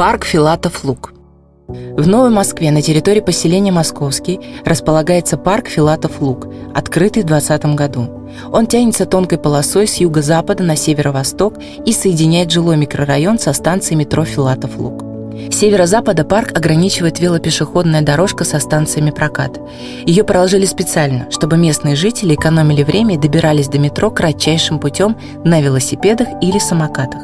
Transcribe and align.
Парк 0.00 0.24
Филатов 0.24 0.82
Луг. 0.82 1.12
В 1.68 2.08
Новой 2.08 2.30
Москве 2.30 2.70
на 2.70 2.80
территории 2.80 3.20
поселения 3.20 3.70
Московский 3.70 4.40
располагается 4.64 5.36
парк 5.36 5.68
Филатов 5.68 6.22
Луг, 6.22 6.46
открытый 6.74 7.22
в 7.22 7.26
2020 7.26 7.74
году. 7.76 8.30
Он 8.50 8.66
тянется 8.66 9.04
тонкой 9.04 9.36
полосой 9.36 9.86
с 9.86 9.96
юго-запада 9.96 10.62
на 10.62 10.74
северо-восток 10.74 11.56
и 11.84 11.92
соединяет 11.92 12.50
жилой 12.50 12.78
микрорайон 12.78 13.38
со 13.38 13.52
станцией 13.52 13.98
метро 13.98 14.24
Филатов 14.24 14.78
Луг. 14.78 15.09
С 15.48 15.56
северо-запада 15.56 16.24
парк 16.24 16.56
ограничивает 16.56 17.18
велопешеходная 17.18 18.02
дорожка 18.02 18.44
со 18.44 18.58
станциями 18.58 19.10
прокат. 19.10 19.58
Ее 20.04 20.22
проложили 20.24 20.66
специально, 20.66 21.30
чтобы 21.30 21.56
местные 21.56 21.96
жители 21.96 22.34
экономили 22.34 22.82
время 22.82 23.14
и 23.14 23.18
добирались 23.18 23.68
до 23.68 23.78
метро 23.78 24.10
кратчайшим 24.10 24.78
путем 24.78 25.16
на 25.44 25.60
велосипедах 25.60 26.28
или 26.42 26.58
самокатах. 26.58 27.22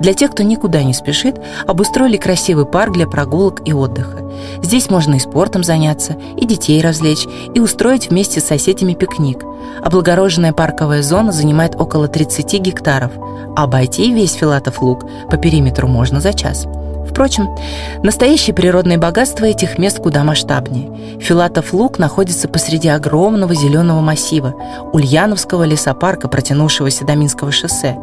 Для 0.00 0.12
тех, 0.12 0.32
кто 0.32 0.42
никуда 0.42 0.82
не 0.82 0.92
спешит, 0.92 1.36
обустроили 1.66 2.16
красивый 2.16 2.66
парк 2.66 2.92
для 2.92 3.06
прогулок 3.06 3.62
и 3.64 3.72
отдыха. 3.72 4.18
Здесь 4.62 4.90
можно 4.90 5.14
и 5.14 5.20
спортом 5.20 5.62
заняться, 5.62 6.16
и 6.36 6.46
детей 6.46 6.80
развлечь, 6.80 7.26
и 7.54 7.60
устроить 7.60 8.10
вместе 8.10 8.40
с 8.40 8.46
соседями 8.46 8.94
пикник. 8.94 9.44
Облагороженная 9.82 10.52
парковая 10.52 11.02
зона 11.02 11.30
занимает 11.30 11.76
около 11.78 12.08
30 12.08 12.60
гектаров, 12.60 13.12
обойти 13.54 14.12
весь 14.12 14.32
Филатов 14.32 14.82
луг 14.82 15.04
по 15.30 15.36
периметру 15.36 15.86
можно 15.86 16.20
за 16.20 16.32
час– 16.32 16.66
Впрочем, 17.12 17.54
настоящие 18.02 18.54
природные 18.54 18.96
богатства 18.96 19.44
этих 19.44 19.78
мест 19.78 19.98
куда 19.98 20.24
масштабнее. 20.24 21.20
Филатов 21.20 21.74
луг 21.74 21.98
находится 21.98 22.48
посреди 22.48 22.88
огромного 22.88 23.54
зеленого 23.54 24.00
массива 24.00 24.54
Ульяновского 24.94 25.64
лесопарка, 25.64 26.28
протянувшегося 26.28 27.04
до 27.04 27.14
Минского 27.14 27.52
шоссе. 27.52 27.98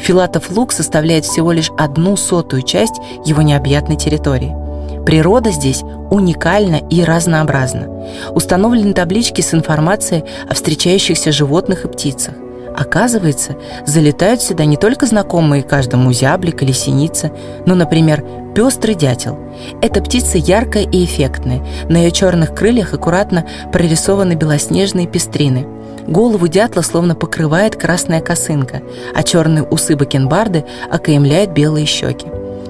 Филатов 0.00 0.50
луг 0.50 0.72
составляет 0.72 1.26
всего 1.26 1.52
лишь 1.52 1.70
одну 1.76 2.16
сотую 2.16 2.62
часть 2.62 2.94
его 3.26 3.42
необъятной 3.42 3.96
территории. 3.96 4.56
Природа 5.04 5.50
здесь 5.50 5.82
уникальна 6.10 6.76
и 6.76 7.04
разнообразна. 7.04 7.90
Установлены 8.30 8.94
таблички 8.94 9.42
с 9.42 9.52
информацией 9.52 10.24
о 10.48 10.54
встречающихся 10.54 11.32
животных 11.32 11.84
и 11.84 11.88
птицах. 11.88 12.34
Оказывается, 12.76 13.56
залетают 13.86 14.42
сюда 14.42 14.64
не 14.64 14.76
только 14.76 15.06
знакомые 15.06 15.62
каждому 15.62 16.12
зяблик 16.12 16.62
или 16.62 16.72
синица, 16.72 17.30
но, 17.66 17.74
например, 17.74 18.24
пестрый 18.54 18.94
дятел. 18.94 19.38
Эта 19.80 20.02
птица 20.02 20.38
яркая 20.38 20.82
и 20.82 21.04
эффектная. 21.04 21.64
На 21.88 21.98
ее 21.98 22.10
черных 22.10 22.54
крыльях 22.54 22.92
аккуратно 22.92 23.46
прорисованы 23.72 24.34
белоснежные 24.34 25.06
пестрины. 25.06 25.66
Голову 26.06 26.48
дятла 26.48 26.82
словно 26.82 27.14
покрывает 27.14 27.76
красная 27.76 28.20
косынка, 28.20 28.82
а 29.14 29.22
черные 29.22 29.62
усы 29.62 29.96
бакенбарды 29.96 30.64
окаемляют 30.90 31.50
белые 31.52 31.86
щеки. 31.86 32.26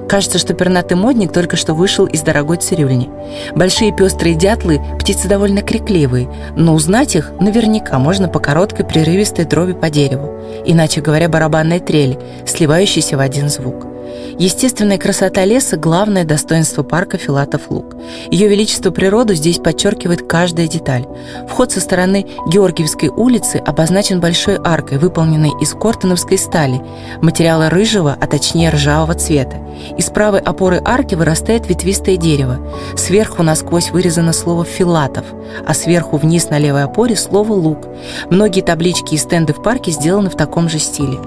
Кажется, 0.08 0.38
что 0.38 0.54
пернатый 0.54 0.96
модник 0.96 1.32
только 1.32 1.56
что 1.56 1.74
вышел 1.74 2.06
из 2.06 2.22
дорогой 2.22 2.58
цирюльни. 2.58 3.10
Большие 3.54 3.94
пестрые 3.94 4.34
дятлы– 4.34 4.80
птицы 4.98 5.28
довольно 5.28 5.62
крикливые, 5.62 6.28
но 6.56 6.74
узнать 6.74 7.16
их 7.16 7.32
наверняка 7.40 7.98
можно 7.98 8.28
по 8.28 8.38
короткой 8.38 8.84
прерывистой 8.84 9.44
дроби 9.44 9.72
по 9.72 9.90
дереву, 9.90 10.38
иначе 10.64 11.00
говоря, 11.00 11.28
барабанной 11.28 11.80
трели, 11.80 12.18
сливающейся 12.46 13.16
в 13.16 13.20
один 13.20 13.48
звук. 13.48 13.93
Естественная 14.38 14.98
красота 14.98 15.44
леса– 15.44 15.76
главное 15.78 16.24
достоинство 16.24 16.82
парка 16.82 17.18
Филатов 17.18 17.70
Луг. 17.70 17.94
Ее 18.30 18.48
величество 18.48 18.90
природу 18.90 19.34
здесь 19.34 19.58
подчеркивает 19.58 20.26
каждая 20.26 20.66
деталь. 20.66 21.06
Вход 21.48 21.72
со 21.72 21.80
стороны 21.80 22.26
Георгиевской 22.48 23.10
улицы 23.10 23.56
обозначен 23.56 24.20
большой 24.20 24.58
аркой, 24.62 24.98
выполненной 24.98 25.52
из 25.60 25.72
кортоновской 25.72 26.38
стали, 26.38 26.82
материала 27.22 27.70
рыжего, 27.70 28.16
а 28.20 28.26
точнее 28.26 28.70
ржавого 28.70 29.14
цвета. 29.14 29.58
Из 29.96 30.06
правой 30.10 30.40
опоры 30.40 30.80
арки 30.84 31.14
вырастает 31.14 31.68
ветвистое 31.68 32.16
дерево. 32.16 32.58
Сверху 32.96 33.42
насквозь 33.42 33.90
вырезано 33.90 34.32
слово 34.32 34.64
«филатов», 34.64 35.26
а 35.66 35.74
сверху 35.74 36.16
вниз 36.16 36.50
на 36.50 36.58
левой 36.58 36.84
опоре 36.84 37.16
слово 37.16 37.52
«лук». 37.52 37.86
Многие 38.30 38.62
таблички 38.62 39.14
и 39.14 39.18
стенды 39.18 39.52
в 39.52 39.62
парке 39.62 39.90
сделаны 39.90 40.30
в 40.30 40.36
таком 40.36 40.68
же 40.68 40.78
стиле. 40.78 41.18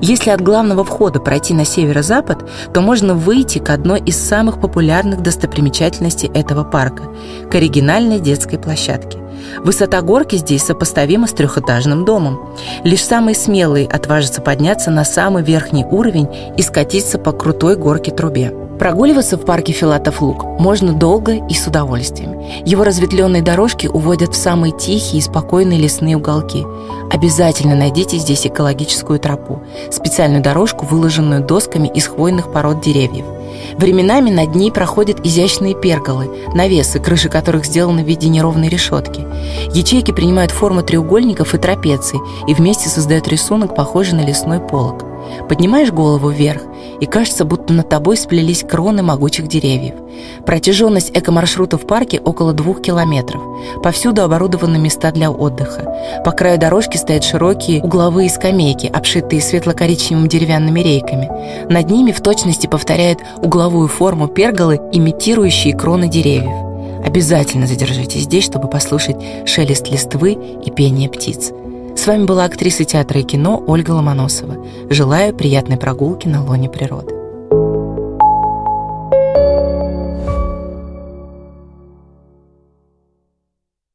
Если 0.00 0.30
от 0.30 0.40
главного 0.40 0.84
входа 0.84 1.20
пройти 1.20 1.54
на 1.54 1.64
северо-запад, 1.64 2.25
то 2.72 2.80
можно 2.80 3.14
выйти 3.14 3.58
к 3.58 3.70
одной 3.70 4.00
из 4.00 4.16
самых 4.16 4.60
популярных 4.60 5.22
достопримечательностей 5.22 6.30
этого 6.32 6.64
парка– 6.64 7.04
к 7.50 7.54
оригинальной 7.54 8.18
детской 8.18 8.58
площадке. 8.58 9.18
Высота 9.58 10.02
горки 10.02 10.36
здесь 10.36 10.64
сопоставима 10.64 11.26
с 11.26 11.32
трехэтажным 11.32 12.04
домом. 12.04 12.54
Лишь 12.84 13.04
самые 13.04 13.34
смелые 13.34 13.86
отважатся 13.86 14.40
подняться 14.42 14.90
на 14.90 15.04
самый 15.04 15.42
верхний 15.42 15.84
уровень 15.84 16.28
и 16.56 16.62
скатиться 16.62 17.18
по 17.18 17.32
крутой 17.32 17.76
горке 17.76 18.10
трубе. 18.10 18.65
Прогуливаться 18.78 19.38
в 19.38 19.44
парке 19.44 19.72
Филатов 19.72 20.20
Луг 20.20 20.44
можно 20.44 20.92
долго 20.92 21.46
и 21.48 21.54
с 21.54 21.66
удовольствием. 21.66 22.38
Его 22.64 22.84
разветвленные 22.84 23.42
дорожки 23.42 23.86
уводят 23.86 24.34
в 24.34 24.36
самые 24.36 24.76
тихие 24.76 25.18
и 25.18 25.22
спокойные 25.22 25.78
лесные 25.78 26.16
уголки. 26.16 26.64
Обязательно 27.10 27.74
найдите 27.74 28.18
здесь 28.18 28.46
экологическую 28.46 29.18
тропу, 29.18 29.62
специальную 29.90 30.42
дорожку, 30.42 30.84
выложенную 30.84 31.42
досками 31.42 31.88
из 31.88 32.06
хвойных 32.06 32.52
пород 32.52 32.82
деревьев. 32.82 33.24
Временами 33.78 34.30
над 34.30 34.54
ней 34.54 34.70
проходят 34.70 35.24
изящные 35.24 35.74
перголы, 35.74 36.30
навесы, 36.54 36.98
крыши 36.98 37.28
которых 37.30 37.64
сделаны 37.64 38.04
в 38.04 38.06
виде 38.06 38.28
неровной 38.28 38.68
решетки. 38.68 39.24
Ячейки 39.72 40.12
принимают 40.12 40.50
форму 40.50 40.82
треугольников 40.82 41.54
и 41.54 41.58
трапеций 41.58 42.20
и 42.46 42.54
вместе 42.54 42.88
создают 42.88 43.28
рисунок, 43.28 43.74
похожий 43.74 44.14
на 44.14 44.24
лесной 44.24 44.60
полог. 44.60 45.04
Поднимаешь 45.48 45.90
голову 45.90 46.28
вверх, 46.30 46.62
и 47.00 47.06
кажется, 47.06 47.44
будто 47.44 47.72
над 47.72 47.88
тобой 47.88 48.16
сплелись 48.16 48.64
кроны 48.64 49.02
могучих 49.02 49.48
деревьев. 49.48 49.94
Протяженность 50.44 51.10
экомаршрута 51.12 51.78
в 51.78 51.86
парке 51.86 52.20
около 52.20 52.52
двух 52.52 52.82
километров. 52.82 53.42
Повсюду 53.82 54.22
оборудованы 54.22 54.78
места 54.78 55.12
для 55.12 55.30
отдыха. 55.30 56.22
По 56.24 56.32
краю 56.32 56.58
дорожки 56.58 56.96
стоят 56.96 57.24
широкие 57.24 57.82
угловые 57.82 58.30
скамейки, 58.30 58.86
обшитые 58.86 59.40
светло-коричневыми 59.40 60.28
деревянными 60.28 60.80
рейками. 60.80 61.30
Над 61.70 61.90
ними 61.90 62.12
в 62.12 62.20
точности 62.20 62.66
повторяют 62.66 63.20
угловую 63.38 63.88
форму 63.88 64.28
перголы, 64.28 64.80
имитирующие 64.92 65.76
кроны 65.76 66.08
деревьев. 66.08 66.66
Обязательно 67.04 67.66
задержитесь 67.66 68.22
здесь, 68.22 68.44
чтобы 68.44 68.68
послушать 68.68 69.16
шелест 69.44 69.90
листвы 69.90 70.32
и 70.64 70.70
пение 70.70 71.08
птиц. 71.08 71.52
С 71.96 72.06
вами 72.06 72.24
была 72.24 72.44
актриса 72.44 72.84
театра 72.84 73.20
и 73.20 73.24
кино 73.24 73.62
Ольга 73.66 73.90
Ломоносова. 73.90 74.64
Желаю 74.90 75.34
приятной 75.34 75.76
прогулки 75.76 76.28
на 76.28 76.44
лоне 76.44 76.68
природы. 76.68 77.15